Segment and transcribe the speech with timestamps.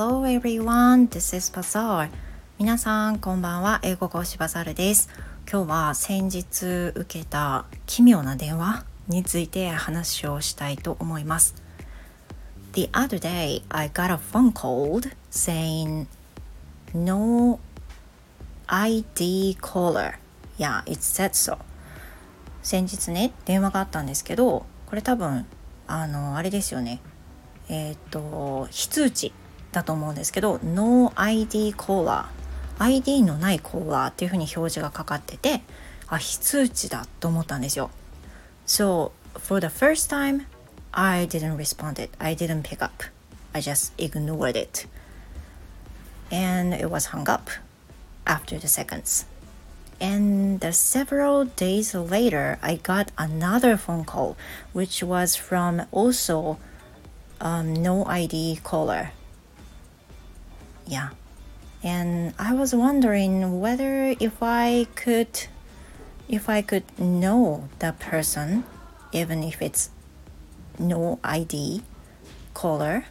[0.00, 2.08] Hello everyone, this is Bazaar.
[2.56, 3.80] 皆さん、こんばんは。
[3.82, 5.08] 英語講師バザールです。
[5.50, 11.56] 今日は先日受けた奇妙な電話について話をしたいと思います。
[12.74, 15.00] The other day, I got a phone call
[15.32, 16.06] saying
[16.94, 17.58] no
[18.68, 20.14] ID caller.
[20.58, 21.58] Yeah, it said so.
[22.62, 25.44] 先日ね、電話があったんですけど、これ多分、
[25.88, 27.00] あの、あれですよね。
[27.68, 29.32] えっ、ー、と非通知
[29.72, 32.28] だと思うんですけど No ID コーラ
[32.78, 35.62] ID のないコーラっていうふうに表示がかかってて
[36.08, 37.90] あ非通知だと思ったんですよ
[38.66, 40.46] So for the first time
[40.92, 43.04] I didn't respond it I didn't pick up
[43.52, 44.88] I just ignored it
[46.30, 47.50] and it was hung up
[48.24, 49.26] after the seconds
[50.00, 54.36] And several days later, I got another phone call,
[54.72, 56.56] which was from also
[57.40, 59.10] um, no ID caller.
[60.87, 61.09] Yeah.
[61.83, 65.47] And I was wondering whether if I could
[66.29, 68.63] if I could know the person
[69.11, 69.89] even if it's
[70.79, 71.83] no ID
[72.53, 73.05] caller.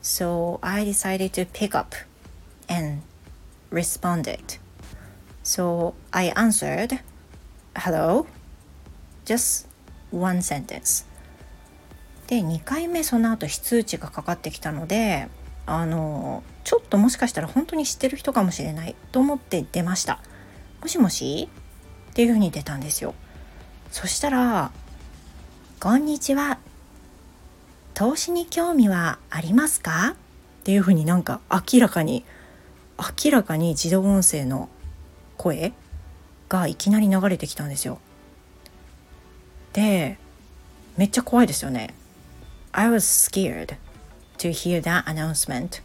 [0.00, 1.94] So I decided to pick up
[2.68, 3.02] and
[3.70, 4.58] responded.
[5.42, 7.00] So I answered,
[7.76, 8.26] hello,
[9.24, 9.66] just
[10.10, 11.04] one sentence.
[12.28, 15.28] で2回目その後非通知がかかってきたので
[15.69, 20.19] あのちょっともしかしたら本当に知ってる人かもしれないと思って出ました。
[20.81, 21.49] もしもし？
[22.11, 23.13] っていうふうに出たんですよ。
[23.91, 24.71] そしたら
[25.79, 26.57] 「こんにちは。
[27.93, 30.15] 投資に興味はありますか?」
[30.61, 32.23] っていうふうになんか明らかに
[32.97, 34.69] 明らかに自動音声の
[35.35, 35.73] 声
[36.49, 37.99] がいきなり流れてきたんですよ。
[39.73, 40.17] で
[40.95, 41.93] めっちゃ怖いですよね。
[42.71, 43.75] I was scared.
[44.38, 45.80] to hear that announcement.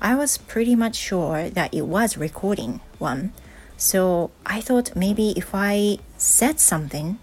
[0.00, 3.32] I was pretty much sure that it was recording one,
[3.76, 7.18] so I thought maybe if I said something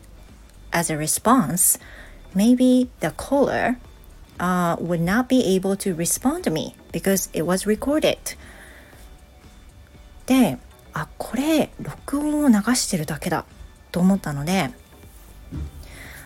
[0.72, 1.78] as a response,
[2.34, 3.78] maybe the caller
[4.40, 8.18] uh, would not be able to respond to me because it was recorded.
[10.26, 10.58] で、
[10.94, 13.46] あ、これ録音を流してるだけだ
[13.92, 14.70] と思ったので、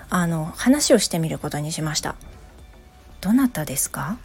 [0.09, 2.15] あの話をしてみることにしました。
[3.20, 4.18] どなたですか?」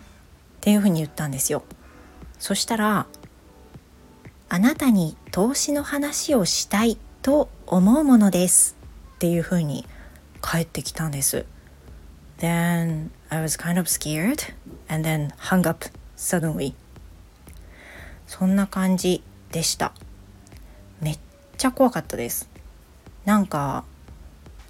[0.58, 1.64] っていうふうに言ったんですよ。
[2.40, 3.06] そしたら
[4.50, 8.76] 「あなたに投資の話をしたいと思うものです」
[9.16, 9.88] っていうふうに
[10.42, 11.46] 返ってきたんです。
[12.40, 14.53] Then I was kind of scared
[14.90, 15.86] and then hung up
[16.18, 16.74] suddenly.
[18.28, 19.94] そんな感じでした。
[21.00, 21.20] めっ
[21.58, 22.50] ちゃ怖かったです。
[23.26, 23.86] なんか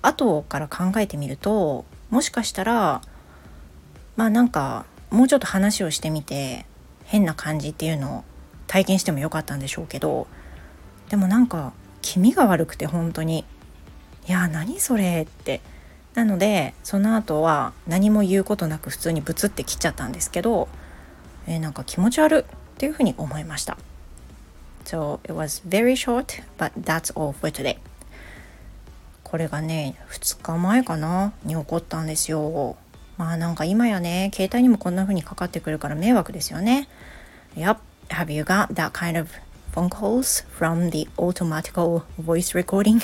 [0.01, 3.01] 後から考えてみるともしかしたら
[4.16, 6.66] まあなんかもうちょっと話をしてみて
[7.06, 8.24] 変な感じっていうのを
[8.68, 10.28] 体験してもよかったんでしょうけど
[11.09, 13.46] でもなんか気味が悪くて本当に
[14.28, 15.62] いや何それって。
[16.13, 20.68] なのでその後は何も言うことなく普通にブツって切っちゃったんですけど、
[21.47, 23.78] えー、なんか気持ち悪っていうふうに思いました。
[24.85, 27.78] So it was very short but that's all for today.
[29.24, 32.78] これがね2日前かなに起こったんですよ。
[33.18, 36.88] まあなんか今やね、携帯にもこんな風にかかってくるから迷惑ですよね。
[37.56, 37.78] Yep,
[38.09, 39.29] have you got that kind of
[39.74, 43.01] phone calls from the automatical voice recording?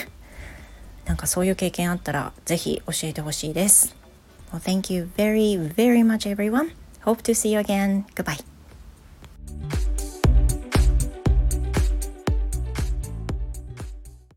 [1.05, 3.95] なんかそういう経験あったらぜひ教えてほしいです。
[4.51, 6.71] Well, thank you very, very much everyone.
[7.03, 8.05] Hope to see you again.
[8.15, 8.48] Goodbye.